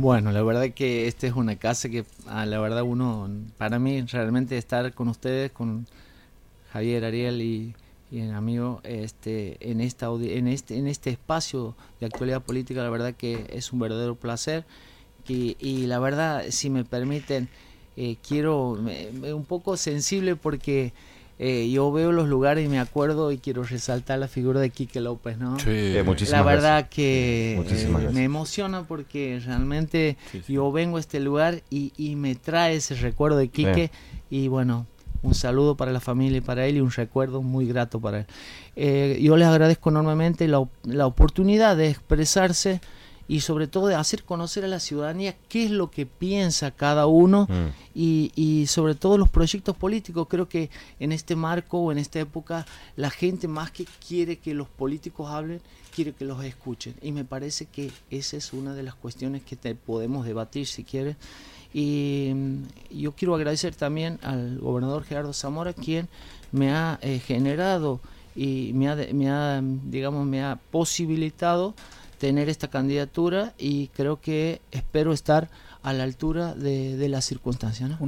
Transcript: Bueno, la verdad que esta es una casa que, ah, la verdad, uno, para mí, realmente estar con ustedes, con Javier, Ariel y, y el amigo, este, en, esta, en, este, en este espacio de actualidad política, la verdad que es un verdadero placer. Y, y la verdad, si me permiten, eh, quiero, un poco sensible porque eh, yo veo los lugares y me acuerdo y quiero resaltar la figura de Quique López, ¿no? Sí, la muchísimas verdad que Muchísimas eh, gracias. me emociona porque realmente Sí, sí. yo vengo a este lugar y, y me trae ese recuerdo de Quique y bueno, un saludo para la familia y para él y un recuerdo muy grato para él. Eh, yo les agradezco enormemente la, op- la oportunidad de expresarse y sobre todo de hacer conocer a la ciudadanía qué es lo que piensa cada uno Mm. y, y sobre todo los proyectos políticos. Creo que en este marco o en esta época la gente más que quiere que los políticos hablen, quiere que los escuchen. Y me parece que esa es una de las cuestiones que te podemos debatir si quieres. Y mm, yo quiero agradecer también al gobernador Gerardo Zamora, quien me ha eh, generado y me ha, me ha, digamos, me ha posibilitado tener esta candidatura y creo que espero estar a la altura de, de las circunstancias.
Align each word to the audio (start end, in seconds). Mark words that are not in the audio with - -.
Bueno, 0.00 0.30
la 0.30 0.44
verdad 0.44 0.70
que 0.70 1.08
esta 1.08 1.26
es 1.26 1.32
una 1.32 1.56
casa 1.56 1.88
que, 1.88 2.04
ah, 2.28 2.46
la 2.46 2.60
verdad, 2.60 2.82
uno, 2.82 3.28
para 3.56 3.80
mí, 3.80 4.00
realmente 4.02 4.56
estar 4.56 4.94
con 4.94 5.08
ustedes, 5.08 5.50
con 5.50 5.88
Javier, 6.72 7.04
Ariel 7.04 7.42
y, 7.42 7.74
y 8.12 8.20
el 8.20 8.32
amigo, 8.32 8.80
este, 8.84 9.56
en, 9.60 9.80
esta, 9.80 10.06
en, 10.06 10.46
este, 10.46 10.76
en 10.78 10.86
este 10.86 11.10
espacio 11.10 11.74
de 11.98 12.06
actualidad 12.06 12.42
política, 12.42 12.80
la 12.84 12.90
verdad 12.90 13.12
que 13.12 13.46
es 13.52 13.72
un 13.72 13.80
verdadero 13.80 14.14
placer. 14.14 14.64
Y, 15.26 15.56
y 15.58 15.86
la 15.86 15.98
verdad, 15.98 16.44
si 16.50 16.70
me 16.70 16.84
permiten, 16.84 17.48
eh, 17.96 18.18
quiero, 18.26 18.70
un 18.70 19.44
poco 19.48 19.76
sensible 19.76 20.36
porque 20.36 20.92
eh, 21.38 21.70
yo 21.70 21.90
veo 21.92 22.10
los 22.12 22.28
lugares 22.28 22.64
y 22.66 22.68
me 22.68 22.78
acuerdo 22.80 23.30
y 23.32 23.38
quiero 23.38 23.62
resaltar 23.62 24.18
la 24.18 24.28
figura 24.28 24.58
de 24.60 24.70
Quique 24.70 25.00
López, 25.00 25.38
¿no? 25.38 25.58
Sí, 25.60 25.92
la 25.94 26.02
muchísimas 26.04 26.44
verdad 26.44 26.88
que 26.88 27.54
Muchísimas 27.58 27.86
eh, 28.00 28.04
gracias. 28.04 28.12
me 28.14 28.24
emociona 28.24 28.82
porque 28.82 29.40
realmente 29.44 30.16
Sí, 30.32 30.42
sí. 30.46 30.52
yo 30.54 30.72
vengo 30.72 30.96
a 30.96 31.00
este 31.00 31.20
lugar 31.20 31.62
y, 31.70 31.92
y 31.96 32.16
me 32.16 32.34
trae 32.34 32.76
ese 32.76 32.94
recuerdo 32.96 33.38
de 33.38 33.48
Quique 33.48 33.90
y 34.30 34.48
bueno, 34.48 34.86
un 35.22 35.34
saludo 35.34 35.76
para 35.76 35.90
la 35.92 36.00
familia 36.00 36.38
y 36.38 36.40
para 36.40 36.66
él 36.66 36.76
y 36.76 36.80
un 36.80 36.90
recuerdo 36.90 37.42
muy 37.42 37.66
grato 37.66 38.00
para 38.00 38.20
él. 38.20 38.26
Eh, 38.76 39.18
yo 39.20 39.36
les 39.36 39.48
agradezco 39.48 39.90
enormemente 39.90 40.46
la, 40.48 40.60
op- 40.60 40.72
la 40.84 41.06
oportunidad 41.06 41.76
de 41.76 41.88
expresarse 41.90 42.80
y 43.28 43.40
sobre 43.40 43.66
todo 43.66 43.86
de 43.86 43.94
hacer 43.94 44.24
conocer 44.24 44.64
a 44.64 44.68
la 44.68 44.80
ciudadanía 44.80 45.36
qué 45.48 45.64
es 45.66 45.70
lo 45.70 45.90
que 45.90 46.06
piensa 46.06 46.70
cada 46.70 47.06
uno 47.06 47.46
Mm. 47.48 47.68
y, 47.94 48.32
y 48.34 48.66
sobre 48.66 48.94
todo 48.94 49.18
los 49.18 49.28
proyectos 49.28 49.76
políticos. 49.76 50.26
Creo 50.30 50.48
que 50.48 50.70
en 50.98 51.12
este 51.12 51.36
marco 51.36 51.78
o 51.78 51.92
en 51.92 51.98
esta 51.98 52.18
época 52.18 52.66
la 52.96 53.10
gente 53.10 53.46
más 53.46 53.70
que 53.70 53.84
quiere 54.06 54.38
que 54.38 54.54
los 54.54 54.68
políticos 54.68 55.30
hablen, 55.30 55.60
quiere 55.94 56.12
que 56.12 56.24
los 56.24 56.42
escuchen. 56.44 56.94
Y 57.02 57.12
me 57.12 57.24
parece 57.24 57.66
que 57.66 57.90
esa 58.10 58.36
es 58.36 58.52
una 58.52 58.72
de 58.72 58.82
las 58.82 58.94
cuestiones 58.94 59.42
que 59.42 59.56
te 59.56 59.74
podemos 59.74 60.24
debatir 60.24 60.66
si 60.66 60.82
quieres. 60.84 61.16
Y 61.74 62.32
mm, 62.34 62.62
yo 62.96 63.12
quiero 63.12 63.34
agradecer 63.34 63.74
también 63.74 64.18
al 64.22 64.58
gobernador 64.58 65.04
Gerardo 65.04 65.32
Zamora, 65.34 65.74
quien 65.74 66.08
me 66.50 66.70
ha 66.72 66.98
eh, 67.02 67.18
generado 67.18 68.00
y 68.34 68.70
me 68.72 68.88
ha, 68.88 68.96
me 69.12 69.28
ha, 69.28 69.60
digamos, 69.62 70.24
me 70.26 70.42
ha 70.42 70.58
posibilitado 70.70 71.74
tener 72.18 72.48
esta 72.48 72.68
candidatura 72.68 73.54
y 73.58 73.88
creo 73.88 74.20
que 74.20 74.60
espero 74.70 75.12
estar 75.12 75.48
a 75.82 75.92
la 75.92 76.04
altura 76.04 76.54
de, 76.54 76.96
de 76.96 77.08
las 77.08 77.24
circunstancias. 77.24 77.98